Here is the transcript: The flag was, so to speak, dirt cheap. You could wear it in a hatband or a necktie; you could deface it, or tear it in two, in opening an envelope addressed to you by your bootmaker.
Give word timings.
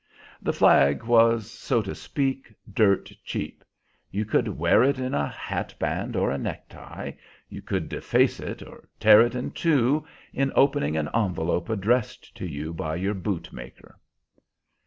The 0.41 0.51
flag 0.51 1.03
was, 1.03 1.51
so 1.51 1.83
to 1.83 1.93
speak, 1.93 2.51
dirt 2.73 3.11
cheap. 3.23 3.63
You 4.09 4.25
could 4.25 4.47
wear 4.47 4.81
it 4.83 4.97
in 4.97 5.13
a 5.13 5.27
hatband 5.27 6.15
or 6.15 6.31
a 6.31 6.39
necktie; 6.39 7.11
you 7.49 7.61
could 7.61 7.87
deface 7.87 8.39
it, 8.39 8.63
or 8.65 8.85
tear 8.99 9.21
it 9.21 9.35
in 9.35 9.51
two, 9.51 10.03
in 10.33 10.51
opening 10.55 10.97
an 10.97 11.09
envelope 11.13 11.69
addressed 11.69 12.35
to 12.37 12.47
you 12.47 12.73
by 12.73 12.95
your 12.95 13.13
bootmaker. 13.13 13.99